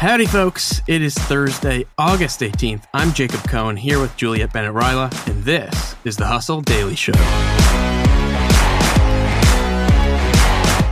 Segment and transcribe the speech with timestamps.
[0.00, 0.80] Howdy, folks.
[0.88, 2.84] It is Thursday, August 18th.
[2.94, 7.12] I'm Jacob Cohen here with Juliet Bennet Rylah, and this is the Hustle Daily Show.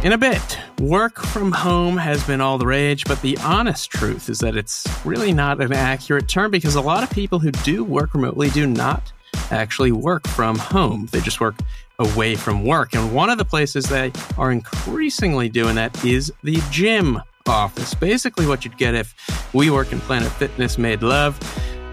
[0.04, 4.28] In a bit, work from home has been all the rage, but the honest truth
[4.28, 7.84] is that it's really not an accurate term because a lot of people who do
[7.84, 9.10] work remotely do not
[9.50, 11.08] actually work from home.
[11.12, 11.54] They just work
[11.98, 12.94] away from work.
[12.94, 17.94] And one of the places they are increasingly doing that is the gym office.
[17.94, 19.16] Basically, what you'd get if
[19.52, 21.38] WeWork and Planet Fitness made love.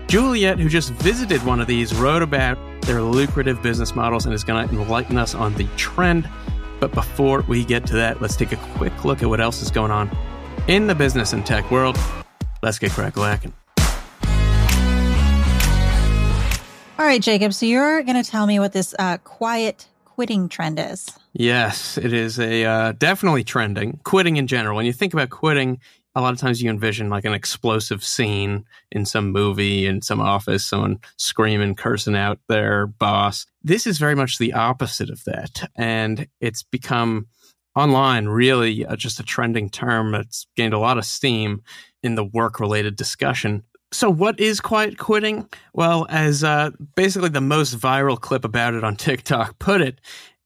[0.07, 4.43] Juliet, who just visited one of these, wrote about their lucrative business models and is
[4.43, 6.29] going to enlighten us on the trend.
[6.79, 9.71] But before we get to that, let's take a quick look at what else is
[9.71, 10.15] going on
[10.67, 11.97] in the business and tech world.
[12.61, 13.53] Let's get crack lacking.
[16.97, 17.53] All right, Jacob.
[17.53, 21.09] So you're going to tell me what this uh, quiet quitting trend is.
[21.33, 23.99] Yes, it is a uh, definitely trending.
[24.05, 24.77] Quitting in general.
[24.77, 25.79] When you think about quitting,
[26.15, 28.63] a lot of times you envision like an explosive scene
[28.93, 33.45] in some movie, in some office, someone screaming, cursing out their boss.
[33.61, 35.69] This is very much the opposite of that.
[35.75, 37.27] And it's become
[37.75, 40.15] online really uh, just a trending term.
[40.15, 41.61] It's gained a lot of steam
[42.01, 43.63] in the work related discussion.
[43.91, 45.47] So, what is quiet quitting?
[45.73, 50.01] Well, as uh, basically the most viral clip about it on TikTok put it,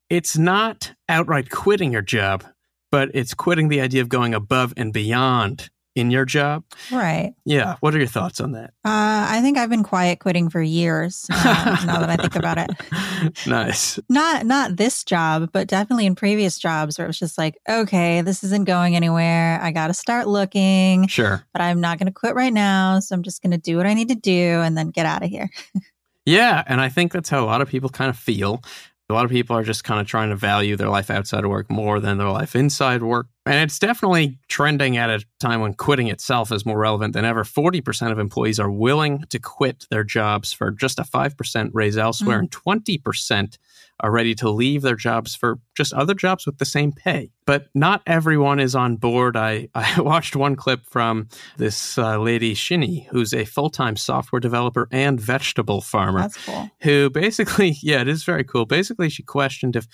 [0.10, 2.44] it's not outright quitting your job,
[2.92, 6.64] but it's quitting the idea of going above and beyond in your job.
[6.92, 7.34] Right.
[7.46, 7.76] Yeah.
[7.82, 8.72] What are your thoughts on that?
[8.86, 11.26] Uh, I think I've been quiet quitting for years.
[11.32, 13.48] Uh, now that I think about it.
[13.48, 14.00] nice.
[14.10, 18.22] Not not this job, but definitely in previous jobs where it was just like, okay,
[18.22, 19.60] this isn't going anywhere.
[19.62, 21.08] I got to start looking.
[21.08, 21.44] Sure.
[21.54, 23.86] But I'm not going to quit right now, so I'm just going to do what
[23.86, 25.50] I need to do and then get out of here.
[26.26, 28.62] yeah, and I think that's how a lot of people kind of feel.
[29.10, 31.50] A lot of people are just kind of trying to value their life outside of
[31.50, 33.26] work more than their life inside work.
[33.46, 37.44] And it's definitely trending at a time when quitting itself is more relevant than ever.
[37.44, 42.38] 40% of employees are willing to quit their jobs for just a 5% raise elsewhere,
[42.38, 42.42] mm.
[42.42, 43.58] and 20%
[44.02, 47.32] are ready to leave their jobs for just other jobs with the same pay.
[47.46, 49.36] But not everyone is on board.
[49.36, 54.40] I, I watched one clip from this uh, lady, Shinny, who's a full time software
[54.40, 56.22] developer and vegetable farmer.
[56.22, 56.70] That's cool.
[56.82, 58.66] Who basically, yeah, it is very cool.
[58.66, 59.88] Basically, she questioned if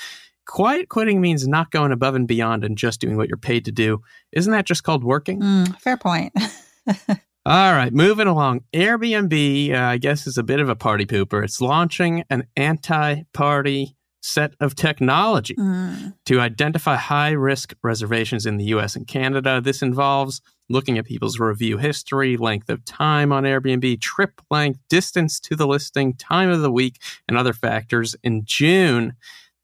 [0.46, 3.72] quiet quitting means not going above and beyond and just doing what you're paid to
[3.72, 4.02] do.
[4.32, 5.42] Isn't that just called working?
[5.42, 6.34] Mm, fair point.
[7.48, 8.62] All right, moving along.
[8.74, 11.44] Airbnb, uh, I guess, is a bit of a party pooper.
[11.44, 13.96] It's launching an anti party
[14.26, 16.12] set of technology mm.
[16.26, 19.62] to identify high risk reservations in the US and Canada.
[19.62, 25.40] This involves looking at people's review history, length of time on Airbnb, trip length, distance
[25.42, 28.16] to the listing, time of the week, and other factors.
[28.24, 29.14] In June,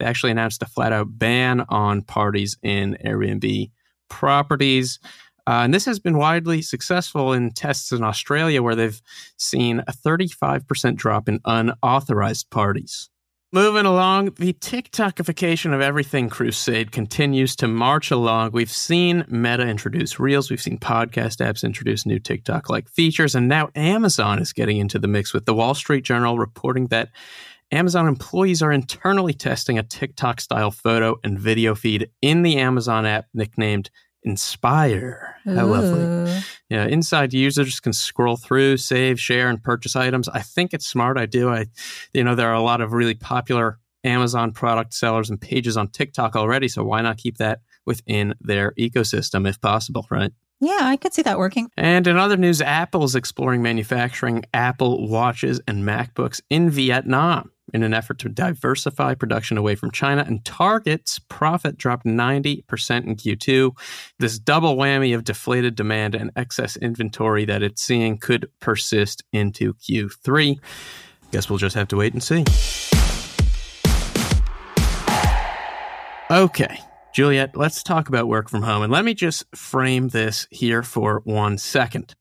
[0.01, 3.69] they actually announced a flat out ban on parties in Airbnb
[4.09, 4.99] properties.
[5.45, 9.01] Uh, and this has been widely successful in tests in Australia, where they've
[9.37, 13.09] seen a 35% drop in unauthorized parties.
[13.53, 18.51] Moving along, the TikTokification of everything crusade continues to march along.
[18.53, 23.49] We've seen Meta introduce Reels, we've seen podcast apps introduce new TikTok like features, and
[23.49, 27.09] now Amazon is getting into the mix with the Wall Street Journal reporting that
[27.73, 33.05] Amazon employees are internally testing a TikTok style photo and video feed in the Amazon
[33.05, 33.89] app nicknamed
[34.23, 35.30] Inspire.
[35.45, 35.71] How Ooh.
[35.71, 36.41] lovely.
[36.69, 40.29] Yeah, inside users can scroll through, save, share, and purchase items.
[40.29, 41.17] I think it's smart.
[41.17, 41.49] I do.
[41.49, 41.65] I,
[42.13, 45.87] you know, there are a lot of really popular Amazon product sellers and pages on
[45.89, 46.67] TikTok already.
[46.67, 50.31] So why not keep that within their ecosystem if possible, right?
[50.59, 51.69] Yeah, I could see that working.
[51.75, 57.83] And in other news, Apple is exploring manufacturing Apple watches and MacBooks in Vietnam in
[57.83, 60.23] an effort to diversify production away from China.
[60.25, 63.77] And Target's profit dropped 90% in Q2.
[64.19, 69.73] This double whammy of deflated demand and excess inventory that it's seeing could persist into
[69.75, 70.59] Q3.
[71.31, 72.43] Guess we'll just have to wait and see.
[76.29, 76.79] Okay,
[77.13, 78.83] Juliet, let's talk about work from home.
[78.83, 82.15] And let me just frame this here for one second.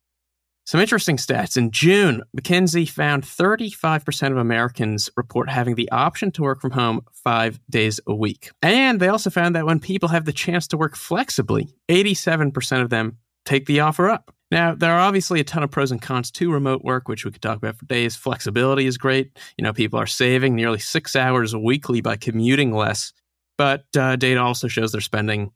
[0.71, 1.57] Some interesting stats.
[1.57, 7.01] In June, McKinsey found 35% of Americans report having the option to work from home
[7.13, 8.53] five days a week.
[8.63, 12.89] And they also found that when people have the chance to work flexibly, 87% of
[12.89, 14.33] them take the offer up.
[14.53, 17.33] Now, there are obviously a ton of pros and cons to remote work, which we
[17.33, 18.15] could talk about for days.
[18.15, 19.37] Flexibility is great.
[19.59, 23.13] You know, people are saving nearly six hours weekly by commuting less,
[23.59, 25.51] but uh, data also shows they're spending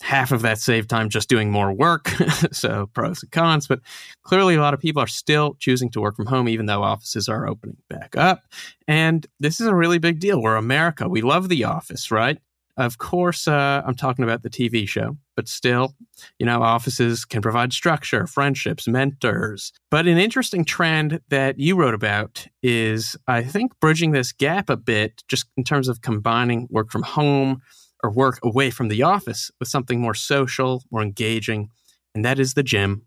[0.00, 2.08] half of that saved time just doing more work.
[2.52, 3.80] so pros and cons, but
[4.22, 7.28] clearly a lot of people are still choosing to work from home, even though offices
[7.28, 8.42] are opening back up.
[8.88, 10.40] And this is a really big deal.
[10.40, 11.08] We're America.
[11.08, 12.38] We love the office, right?
[12.76, 15.94] Of course, uh, I'm talking about the TV show, but still,
[16.38, 19.72] you know, offices can provide structure, friendships, mentors.
[19.90, 24.78] But an interesting trend that you wrote about is, I think, bridging this gap a
[24.78, 27.60] bit, just in terms of combining work from home
[28.02, 31.70] or work away from the office with something more social, more engaging,
[32.14, 33.02] and that is the gym.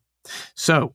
[0.55, 0.93] So,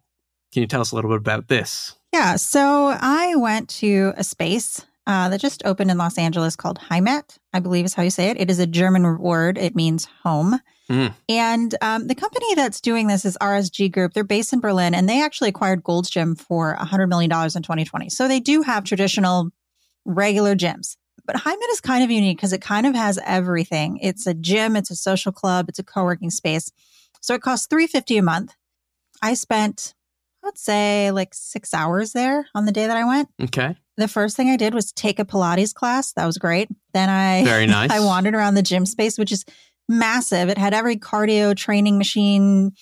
[0.53, 1.97] can you tell us a little bit about this?
[2.13, 2.37] Yeah.
[2.37, 7.39] So, I went to a space uh, that just opened in Los Angeles called Heimat,
[7.53, 8.41] I believe is how you say it.
[8.41, 10.61] It is a German word, it means home.
[10.91, 11.15] Mm.
[11.29, 14.15] And um, the company that's doing this is RSG Group.
[14.15, 18.11] They're based in Berlin and they actually acquired Gold's Gym for $100 million in 2020.
[18.11, 19.51] So they do have traditional
[20.05, 20.97] regular gyms.
[21.29, 23.99] But Heimat is kind of unique because it kind of has everything.
[23.99, 26.73] It's a gym, it's a social club, it's a co-working space.
[27.21, 28.55] So it costs 350 a month.
[29.21, 29.95] I spent,
[30.43, 33.29] let's say, like six hours there on the day that I went.
[33.43, 33.77] Okay.
[33.99, 36.13] The first thing I did was take a Pilates class.
[36.13, 36.71] That was great.
[36.95, 37.91] Then I very nice.
[37.91, 39.45] I wandered around the gym space, which is
[39.87, 40.49] massive.
[40.49, 42.73] It had every cardio training machine,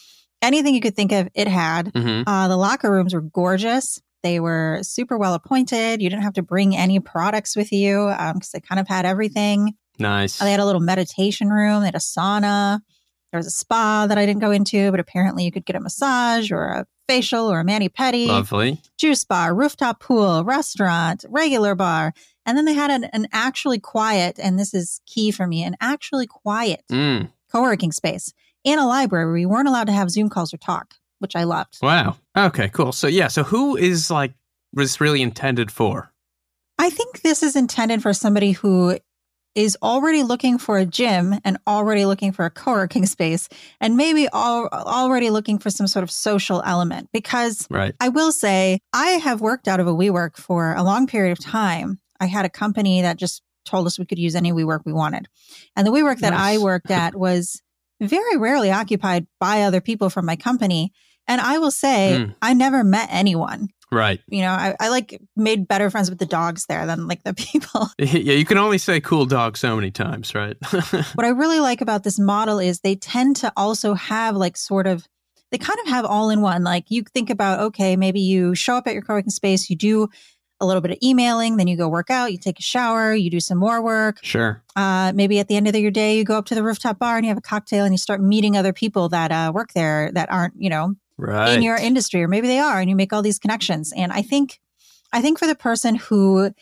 [0.41, 1.29] anything you could think of.
[1.35, 1.93] It had.
[1.93, 2.29] Mm-hmm.
[2.29, 4.01] Uh, the locker rooms were gorgeous.
[4.23, 6.03] They were super well appointed.
[6.03, 9.07] You didn't have to bring any products with you because um, they kind of had
[9.07, 9.75] everything.
[9.99, 10.39] Nice.
[10.39, 11.81] They had a little meditation room.
[11.81, 12.81] They had a sauna.
[13.33, 15.81] There was a spa that I didn't go into, but apparently you could get a
[15.81, 18.29] massage or a facial or a mani pedi.
[18.29, 18.81] Lovely.
[18.99, 22.13] Juice bar, rooftop pool, restaurant, regular bar.
[22.45, 25.77] And then they had an, an actually quiet, and this is key for me, an
[25.81, 27.31] actually quiet mm.
[27.51, 28.33] co working space
[28.65, 31.45] and a library where you weren't allowed to have Zoom calls or talk which I
[31.45, 31.79] loved.
[31.83, 32.17] Wow.
[32.37, 32.93] Okay, cool.
[32.93, 34.35] So yeah, so who is like
[34.73, 36.13] this really intended for?
[36.79, 38.99] I think this is intended for somebody who
[39.57, 43.49] is already looking for a gym and already looking for a co-working space
[43.81, 47.95] and maybe all, already looking for some sort of social element because right.
[47.99, 51.43] I will say I have worked out of a WeWork for a long period of
[51.43, 51.99] time.
[52.21, 55.27] I had a company that just told us we could use any WeWork we wanted.
[55.75, 56.59] And the WeWork that nice.
[56.59, 57.63] I worked at was
[58.01, 60.93] very rarely occupied by other people from my company.
[61.29, 62.35] And I will say, mm.
[62.41, 63.69] I never met anyone.
[63.93, 64.21] Right.
[64.29, 67.35] You know, I, I like made better friends with the dogs there than like the
[67.35, 67.89] people.
[67.99, 70.57] yeah, you can only say cool dog so many times, right?
[70.71, 74.87] what I really like about this model is they tend to also have like sort
[74.87, 75.07] of
[75.53, 76.65] they kind of have all in one.
[76.65, 80.09] Like you think about, okay, maybe you show up at your co-working space, you do
[80.59, 83.31] a little bit of emailing, then you go work out, you take a shower, you
[83.31, 84.19] do some more work.
[84.23, 84.63] Sure.
[84.75, 87.17] Uh, maybe at the end of your day, you go up to the rooftop bar
[87.17, 90.11] and you have a cocktail and you start meeting other people that uh, work there
[90.13, 91.55] that aren't, you know, right.
[91.55, 93.93] in your industry, or maybe they are, and you make all these connections.
[93.97, 94.61] And I think,
[95.13, 96.53] I think for the person who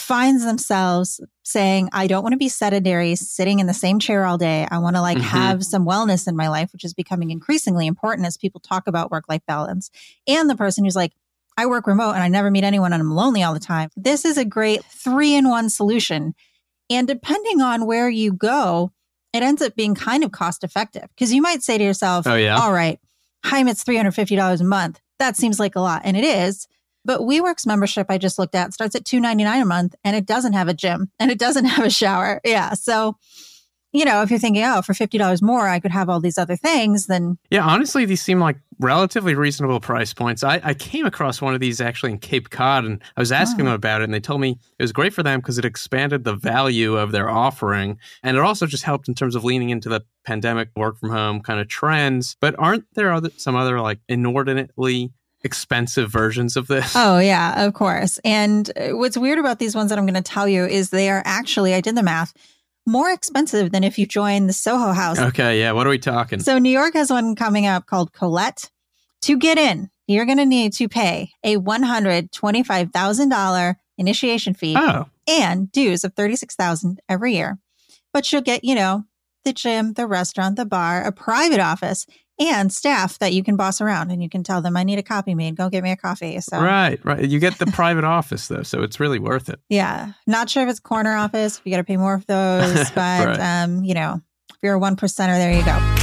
[0.00, 4.38] finds themselves saying, I don't want to be sedentary, sitting in the same chair all
[4.38, 4.66] day.
[4.70, 5.26] I want to like mm-hmm.
[5.26, 9.10] have some wellness in my life, which is becoming increasingly important as people talk about
[9.10, 9.90] work life balance.
[10.26, 11.12] And the person who's like,
[11.56, 13.90] I work remote and I never meet anyone and I'm lonely all the time.
[13.96, 16.34] This is a great three in one solution.
[16.88, 18.92] And depending on where you go,
[19.32, 22.36] it ends up being kind of cost effective because you might say to yourself, Oh,
[22.36, 22.58] yeah.
[22.58, 22.98] All right,
[23.44, 25.00] Heimat's $350 a month.
[25.18, 26.02] That seems like a lot.
[26.04, 26.66] And it is.
[27.04, 30.52] But WeWork's membership I just looked at starts at 299 a month and it doesn't
[30.52, 32.40] have a gym and it doesn't have a shower.
[32.44, 32.74] Yeah.
[32.74, 33.16] So
[33.92, 36.56] you know, if you're thinking, oh, for $50 more, I could have all these other
[36.56, 37.38] things, then.
[37.50, 40.44] Yeah, honestly, these seem like relatively reasonable price points.
[40.44, 43.62] I, I came across one of these actually in Cape Cod and I was asking
[43.62, 43.64] oh.
[43.64, 46.24] them about it, and they told me it was great for them because it expanded
[46.24, 47.98] the value of their offering.
[48.22, 51.40] And it also just helped in terms of leaning into the pandemic work from home
[51.40, 52.36] kind of trends.
[52.40, 55.10] But aren't there other, some other like inordinately
[55.42, 56.92] expensive versions of this.
[56.94, 58.18] Oh, yeah, of course.
[58.24, 61.08] And uh, what's weird about these ones that I'm going to tell you is they
[61.08, 62.34] are actually, I did the math,
[62.90, 65.18] more expensive than if you join the Soho House.
[65.18, 65.72] Okay, yeah.
[65.72, 66.40] What are we talking?
[66.40, 68.70] So New York has one coming up called Colette.
[69.22, 75.06] To get in, you're going to need to pay a $125,000 initiation fee oh.
[75.28, 77.58] and dues of 36000 every year.
[78.12, 79.04] But you'll get, you know,
[79.44, 82.06] the gym, the restaurant, the bar, a private office,
[82.40, 85.02] and staff that you can boss around and you can tell them I need a
[85.02, 85.56] copy made.
[85.56, 86.40] Go get me a coffee.
[86.40, 87.24] So Right, right.
[87.28, 89.60] You get the private office though, so it's really worth it.
[89.68, 90.12] Yeah.
[90.26, 92.90] Not sure if it's corner office, if you gotta pay more for those.
[92.94, 93.62] But right.
[93.62, 94.20] um, you know,
[94.50, 95.99] if you're a one percenter, there you go.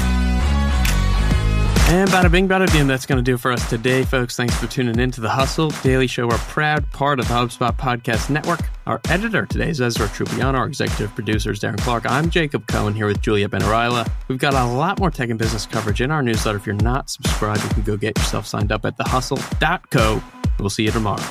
[1.89, 4.35] And bada bing, bada boom, that's going to do for us today, folks.
[4.35, 7.73] Thanks for tuning in to The Hustle Daily Show, our proud part of the HubSpot
[7.77, 8.59] Podcast Network.
[8.85, 10.55] Our editor today is Ezra Trupiano.
[10.55, 12.05] Our executive producer is Darren Clark.
[12.05, 14.11] I'm Jacob Cohen here with Juliet Bennet Rylah.
[14.27, 16.57] We've got a lot more tech and business coverage in our newsletter.
[16.57, 20.21] If you're not subscribed, you can go get yourself signed up at thehustle.co.
[20.59, 21.23] We'll see you tomorrow.